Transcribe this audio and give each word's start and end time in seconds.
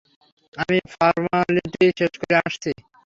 আমি 0.53 0.77
ফর্মালিটি 0.93 1.85
শেষ 1.99 2.13
করে 2.21 2.35
আসছি। 2.41 2.71